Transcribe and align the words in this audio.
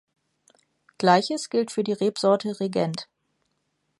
Gleiches 0.97 1.51
gilt 1.51 1.69
für 1.69 1.83
die 1.83 1.93
Rebsorte 1.93 2.59
Regent. 2.59 3.07